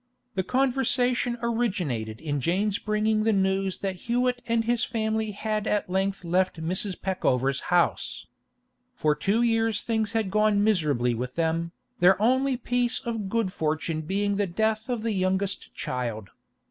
The 0.33 0.41
conversation 0.41 1.37
originated 1.43 2.19
in 2.21 2.41
Jane's 2.41 2.79
bringing 2.79 3.23
the 3.23 3.31
news 3.31 3.81
that 3.81 3.97
Hewett 4.07 4.41
and 4.47 4.65
his 4.65 4.83
family 4.83 5.29
had 5.29 5.67
at 5.67 5.91
length 5.91 6.23
left 6.23 6.59
Mrs. 6.59 6.99
Peckover's 6.99 7.59
house. 7.69 8.25
For 8.95 9.13
two 9.13 9.43
years 9.43 9.81
things 9.81 10.13
had 10.13 10.31
gone 10.31 10.63
miserably 10.63 11.13
with 11.13 11.35
them, 11.35 11.71
their 11.99 12.19
only 12.19 12.57
piece 12.57 12.99
of 12.99 13.29
good 13.29 13.53
fortune 13.53 14.01
being 14.01 14.37
the 14.37 14.47
death 14.47 14.89
of 14.89 15.03
the 15.03 15.11
youngest 15.13 15.71
child. 15.75 16.31